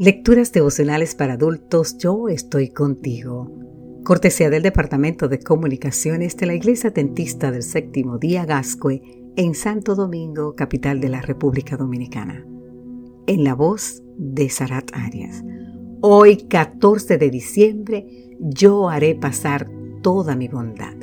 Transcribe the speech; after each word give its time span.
Lecturas 0.00 0.52
devocionales 0.52 1.16
para 1.16 1.32
adultos, 1.32 1.98
yo 1.98 2.28
estoy 2.28 2.68
contigo. 2.68 3.50
Cortesía 4.04 4.48
del 4.48 4.62
Departamento 4.62 5.26
de 5.26 5.40
Comunicaciones 5.40 6.36
de 6.36 6.46
la 6.46 6.54
Iglesia 6.54 6.92
Tentista 6.92 7.50
del 7.50 7.64
Séptimo 7.64 8.16
Día 8.16 8.44
Gascue 8.44 9.02
en 9.34 9.56
Santo 9.56 9.96
Domingo, 9.96 10.54
capital 10.54 11.00
de 11.00 11.08
la 11.08 11.20
República 11.20 11.76
Dominicana. 11.76 12.46
En 13.26 13.42
la 13.42 13.56
voz 13.56 14.04
de 14.16 14.48
Sarat 14.48 14.88
Arias. 14.92 15.42
Hoy, 16.00 16.46
14 16.48 17.18
de 17.18 17.30
diciembre, 17.30 18.06
yo 18.38 18.90
haré 18.90 19.16
pasar 19.16 19.68
toda 20.00 20.36
mi 20.36 20.46
bondad. 20.46 20.94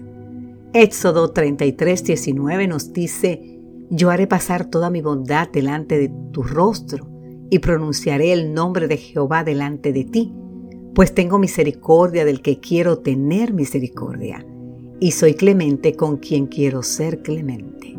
Éxodo 0.72 1.32
33, 1.32 2.02
19 2.02 2.68
nos 2.70 2.94
dice, 2.94 3.60
yo 3.90 4.10
haré 4.10 4.26
pasar 4.26 4.70
toda 4.70 4.90
mi 4.90 5.02
bondad 5.02 5.50
delante 5.50 5.98
de 5.98 6.14
tu 6.32 6.44
rostro 6.44 7.15
y 7.50 7.60
pronunciaré 7.60 8.34
el 8.34 8.54
nombre 8.54 8.88
de 8.88 8.98
Jehová 8.98 9.44
delante 9.44 9.94
de 9.94 10.04
ti, 10.04 10.34
pues 10.94 11.14
tengo 11.14 11.38
misericordia 11.38 12.26
del 12.26 12.42
que 12.42 12.60
quiero 12.60 13.00
tener 13.00 13.54
misericordia, 13.54 14.46
y 15.00 15.12
soy 15.12 15.34
clemente 15.34 15.96
con 15.96 16.18
quien 16.18 16.48
quiero 16.48 16.84
ser 16.84 17.22
clemente. 17.22 17.98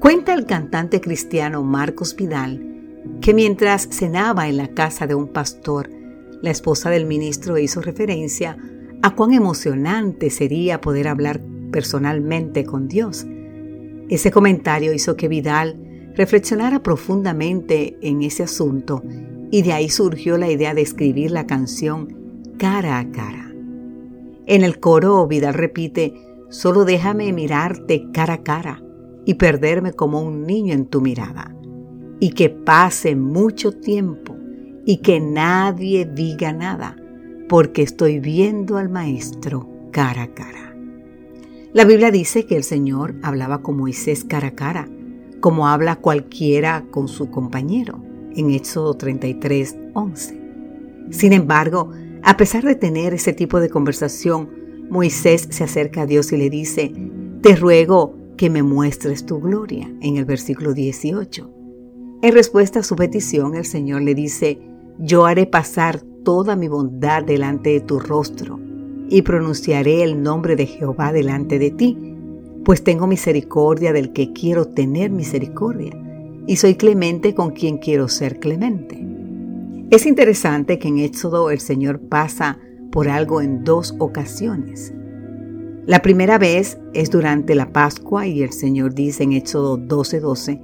Cuenta 0.00 0.34
el 0.34 0.46
cantante 0.46 1.00
cristiano 1.00 1.62
Marcos 1.62 2.16
Vidal 2.16 2.68
que 3.20 3.34
mientras 3.34 3.88
cenaba 3.90 4.48
en 4.48 4.56
la 4.56 4.68
casa 4.74 5.06
de 5.06 5.14
un 5.14 5.28
pastor, 5.28 5.90
la 6.40 6.50
esposa 6.50 6.90
del 6.90 7.06
ministro 7.06 7.58
hizo 7.58 7.80
referencia 7.80 8.56
a 9.02 9.14
cuán 9.14 9.32
emocionante 9.32 10.30
sería 10.30 10.80
poder 10.80 11.08
hablar 11.08 11.40
personalmente 11.70 12.64
con 12.64 12.88
Dios. 12.88 13.26
Ese 14.08 14.30
comentario 14.30 14.92
hizo 14.92 15.16
que 15.16 15.28
Vidal 15.28 15.91
reflexionara 16.16 16.82
profundamente 16.82 17.96
en 18.02 18.22
ese 18.22 18.42
asunto 18.42 19.02
y 19.50 19.62
de 19.62 19.72
ahí 19.72 19.88
surgió 19.88 20.38
la 20.38 20.50
idea 20.50 20.74
de 20.74 20.82
escribir 20.82 21.30
la 21.30 21.46
canción 21.46 22.16
Cara 22.58 22.98
a 22.98 23.10
Cara. 23.10 23.52
En 24.46 24.64
el 24.64 24.80
coro 24.80 25.26
Vidal 25.26 25.54
repite, 25.54 26.14
solo 26.50 26.84
déjame 26.84 27.32
mirarte 27.32 28.08
cara 28.12 28.34
a 28.34 28.42
cara 28.42 28.82
y 29.24 29.34
perderme 29.34 29.92
como 29.92 30.20
un 30.20 30.46
niño 30.46 30.74
en 30.74 30.86
tu 30.86 31.00
mirada, 31.00 31.54
y 32.18 32.30
que 32.30 32.50
pase 32.50 33.14
mucho 33.14 33.72
tiempo 33.72 34.36
y 34.84 34.98
que 34.98 35.20
nadie 35.20 36.04
diga 36.04 36.52
nada, 36.52 36.96
porque 37.48 37.82
estoy 37.82 38.18
viendo 38.18 38.78
al 38.78 38.88
Maestro 38.88 39.68
cara 39.92 40.22
a 40.22 40.34
cara. 40.34 40.74
La 41.72 41.84
Biblia 41.84 42.10
dice 42.10 42.44
que 42.44 42.56
el 42.56 42.64
Señor 42.64 43.14
hablaba 43.22 43.62
con 43.62 43.76
Moisés 43.76 44.24
cara 44.24 44.48
a 44.48 44.54
cara, 44.54 44.88
como 45.42 45.66
habla 45.66 45.96
cualquiera 45.96 46.86
con 46.90 47.08
su 47.08 47.28
compañero 47.28 48.00
en 48.34 48.52
Éxodo 48.52 48.94
33, 48.94 49.76
11. 49.92 50.40
Sin 51.10 51.32
embargo, 51.34 51.90
a 52.22 52.36
pesar 52.38 52.62
de 52.62 52.76
tener 52.76 53.12
ese 53.12 53.34
tipo 53.34 53.60
de 53.60 53.68
conversación, 53.68 54.48
Moisés 54.88 55.48
se 55.50 55.64
acerca 55.64 56.02
a 56.02 56.06
Dios 56.06 56.32
y 56.32 56.36
le 56.36 56.48
dice, 56.48 56.94
te 57.42 57.56
ruego 57.56 58.14
que 58.36 58.50
me 58.50 58.62
muestres 58.62 59.26
tu 59.26 59.40
gloria, 59.40 59.92
en 60.00 60.16
el 60.16 60.24
versículo 60.24 60.74
18. 60.74 61.50
En 62.22 62.32
respuesta 62.32 62.78
a 62.78 62.84
su 62.84 62.94
petición, 62.94 63.56
el 63.56 63.64
Señor 63.64 64.02
le 64.02 64.14
dice, 64.14 64.60
yo 64.98 65.26
haré 65.26 65.46
pasar 65.46 66.00
toda 66.24 66.54
mi 66.54 66.68
bondad 66.68 67.24
delante 67.24 67.70
de 67.70 67.80
tu 67.80 67.98
rostro 67.98 68.60
y 69.08 69.22
pronunciaré 69.22 70.04
el 70.04 70.22
nombre 70.22 70.54
de 70.54 70.66
Jehová 70.66 71.12
delante 71.12 71.58
de 71.58 71.72
ti 71.72 72.12
pues 72.64 72.84
tengo 72.84 73.06
misericordia 73.06 73.92
del 73.92 74.12
que 74.12 74.32
quiero 74.32 74.66
tener 74.66 75.10
misericordia, 75.10 75.92
y 76.46 76.56
soy 76.56 76.74
clemente 76.74 77.34
con 77.34 77.50
quien 77.50 77.78
quiero 77.78 78.08
ser 78.08 78.38
clemente. 78.40 79.04
Es 79.90 80.06
interesante 80.06 80.78
que 80.78 80.88
en 80.88 80.98
Éxodo 80.98 81.50
el 81.50 81.60
Señor 81.60 82.00
pasa 82.00 82.58
por 82.90 83.08
algo 83.08 83.40
en 83.40 83.64
dos 83.64 83.94
ocasiones. 83.98 84.92
La 85.86 86.02
primera 86.02 86.38
vez 86.38 86.78
es 86.94 87.10
durante 87.10 87.54
la 87.54 87.72
Pascua 87.72 88.26
y 88.26 88.42
el 88.42 88.52
Señor 88.52 88.94
dice 88.94 89.24
en 89.24 89.32
Éxodo 89.32 89.76
12:12, 89.78 90.60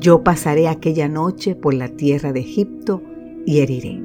yo 0.00 0.24
pasaré 0.24 0.68
aquella 0.68 1.08
noche 1.08 1.54
por 1.54 1.74
la 1.74 1.88
tierra 1.88 2.32
de 2.32 2.40
Egipto 2.40 3.02
y 3.44 3.60
heriré. 3.60 4.02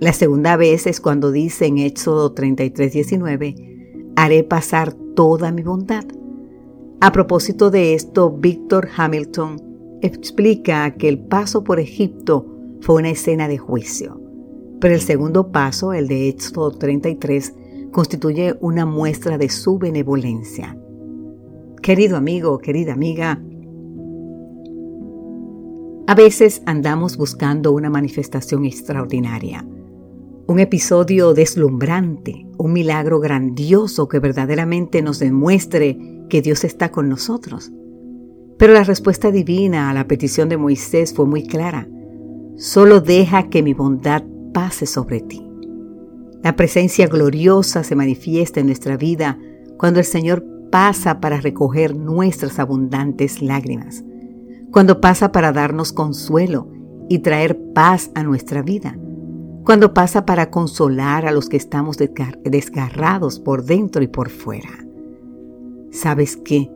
La 0.00 0.12
segunda 0.12 0.56
vez 0.56 0.86
es 0.86 1.00
cuando 1.00 1.30
dice 1.30 1.66
en 1.66 1.78
Éxodo 1.78 2.34
33:19, 2.34 4.12
haré 4.16 4.42
pasar 4.42 4.92
toda 5.14 5.52
mi 5.52 5.62
bondad 5.62 6.04
a 7.00 7.12
propósito 7.12 7.70
de 7.70 7.94
esto, 7.94 8.30
Víctor 8.32 8.88
Hamilton 8.96 9.98
explica 10.02 10.94
que 10.96 11.08
el 11.08 11.20
paso 11.20 11.62
por 11.62 11.78
Egipto 11.78 12.46
fue 12.80 12.96
una 12.96 13.10
escena 13.10 13.46
de 13.46 13.56
juicio, 13.56 14.20
pero 14.80 14.94
el 14.94 15.00
segundo 15.00 15.52
paso, 15.52 15.92
el 15.92 16.08
de 16.08 16.28
Éxodo 16.28 16.72
33, 16.72 17.54
constituye 17.92 18.56
una 18.60 18.84
muestra 18.84 19.38
de 19.38 19.48
su 19.48 19.78
benevolencia. 19.78 20.76
Querido 21.82 22.16
amigo, 22.16 22.58
querida 22.58 22.94
amiga, 22.94 23.40
a 26.08 26.14
veces 26.16 26.62
andamos 26.66 27.16
buscando 27.16 27.70
una 27.70 27.90
manifestación 27.90 28.64
extraordinaria, 28.64 29.64
un 30.48 30.58
episodio 30.58 31.32
deslumbrante, 31.32 32.46
un 32.56 32.72
milagro 32.72 33.20
grandioso 33.20 34.08
que 34.08 34.18
verdaderamente 34.18 35.00
nos 35.02 35.18
demuestre 35.20 36.17
que 36.28 36.42
Dios 36.42 36.64
está 36.64 36.90
con 36.90 37.08
nosotros. 37.08 37.72
Pero 38.58 38.72
la 38.72 38.84
respuesta 38.84 39.30
divina 39.30 39.90
a 39.90 39.94
la 39.94 40.06
petición 40.06 40.48
de 40.48 40.56
Moisés 40.56 41.14
fue 41.14 41.26
muy 41.26 41.46
clara. 41.46 41.88
Solo 42.56 43.00
deja 43.00 43.48
que 43.48 43.62
mi 43.62 43.72
bondad 43.72 44.24
pase 44.52 44.86
sobre 44.86 45.20
ti. 45.20 45.44
La 46.42 46.56
presencia 46.56 47.06
gloriosa 47.06 47.84
se 47.84 47.94
manifiesta 47.94 48.60
en 48.60 48.66
nuestra 48.66 48.96
vida 48.96 49.38
cuando 49.76 50.00
el 50.00 50.06
Señor 50.06 50.44
pasa 50.70 51.20
para 51.20 51.40
recoger 51.40 51.96
nuestras 51.96 52.58
abundantes 52.58 53.42
lágrimas, 53.42 54.04
cuando 54.70 55.00
pasa 55.00 55.32
para 55.32 55.52
darnos 55.52 55.92
consuelo 55.92 56.68
y 57.08 57.20
traer 57.20 57.58
paz 57.74 58.10
a 58.14 58.22
nuestra 58.22 58.62
vida, 58.62 58.98
cuando 59.64 59.94
pasa 59.94 60.26
para 60.26 60.50
consolar 60.50 61.26
a 61.26 61.32
los 61.32 61.48
que 61.48 61.56
estamos 61.56 61.96
desgarrados 62.44 63.40
por 63.40 63.64
dentro 63.64 64.02
y 64.02 64.08
por 64.08 64.30
fuera. 64.30 64.87
¿Sabes 65.90 66.36
qué? 66.36 66.70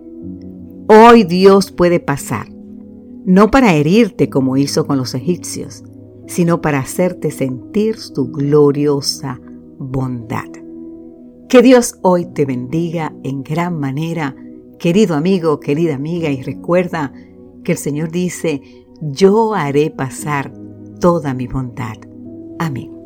Hoy 0.88 1.24
Dios 1.24 1.70
puede 1.70 2.00
pasar, 2.00 2.48
no 3.24 3.50
para 3.50 3.74
herirte 3.74 4.28
como 4.28 4.56
hizo 4.56 4.86
con 4.86 4.98
los 4.98 5.14
egipcios, 5.14 5.84
sino 6.26 6.60
para 6.60 6.78
hacerte 6.78 7.30
sentir 7.30 7.96
su 7.96 8.30
gloriosa 8.30 9.40
bondad. 9.78 10.48
Que 11.48 11.62
Dios 11.62 11.98
hoy 12.02 12.26
te 12.26 12.46
bendiga 12.46 13.14
en 13.22 13.42
gran 13.42 13.78
manera, 13.78 14.34
querido 14.78 15.14
amigo, 15.14 15.60
querida 15.60 15.94
amiga, 15.94 16.30
y 16.30 16.42
recuerda 16.42 17.12
que 17.62 17.72
el 17.72 17.78
Señor 17.78 18.10
dice, 18.10 18.62
yo 19.00 19.54
haré 19.54 19.90
pasar 19.90 20.52
toda 21.00 21.34
mi 21.34 21.46
bondad. 21.46 21.96
Amén. 22.58 23.01